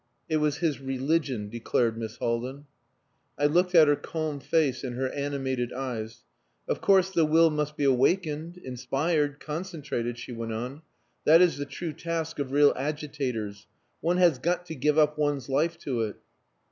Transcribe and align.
"It 0.27 0.37
was 0.37 0.57
his 0.57 0.79
religion," 0.81 1.47
declared 1.47 1.95
Miss 1.95 2.15
Haldin. 2.17 2.65
I 3.37 3.45
looked 3.45 3.75
at 3.75 3.87
her 3.87 3.95
calm 3.95 4.39
face 4.39 4.83
and 4.83 4.95
her 4.95 5.09
animated 5.11 5.71
eyes. 5.71 6.23
"Of 6.67 6.81
course 6.81 7.11
the 7.11 7.23
will 7.23 7.51
must 7.51 7.77
be 7.77 7.83
awakened, 7.83 8.57
inspired, 8.57 9.39
concentrated," 9.39 10.17
she 10.17 10.31
went 10.31 10.53
on. 10.53 10.81
"That 11.25 11.39
is 11.39 11.59
the 11.59 11.67
true 11.67 11.93
task 11.93 12.39
of 12.39 12.51
real 12.51 12.73
agitators. 12.75 13.67
One 13.99 14.17
has 14.17 14.39
got 14.39 14.65
to 14.65 14.73
give 14.75 14.97
up 14.97 15.19
one's 15.19 15.49
life 15.49 15.77
to 15.81 16.01
it. 16.01 16.15